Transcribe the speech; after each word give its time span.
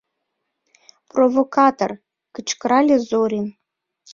—Провокатор!— 1.11 1.91
кычкырале 2.35 2.97
Зорин. 3.09 3.47